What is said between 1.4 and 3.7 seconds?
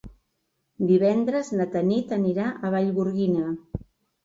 na Tanit anirà a Vallgorguina.